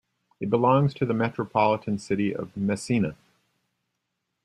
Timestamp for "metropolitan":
1.13-1.99